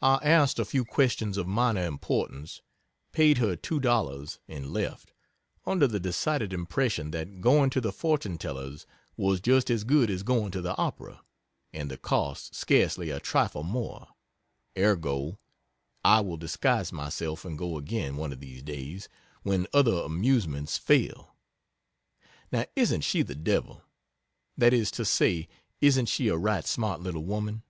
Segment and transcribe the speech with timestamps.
[0.00, 2.60] I asked a few questions of minor importance
[3.10, 5.12] paid her $2 and left,
[5.66, 8.86] under the decided impression that going to the fortune teller's
[9.16, 11.22] was just as good as going to the opera,
[11.72, 14.10] and the cost scarcely a trifle more
[14.78, 15.40] ergo,
[16.04, 19.08] I will disguise myself and go again, one of these days,
[19.42, 21.34] when other amusements fail.
[22.52, 23.82] Now isn't she the devil?
[24.56, 25.48] That is to say,
[25.80, 27.64] isn't she a right smart little woman?